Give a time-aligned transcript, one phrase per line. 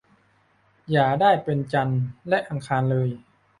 [0.91, 3.09] อย่าได้เป็นจันทร์และอังคารเลย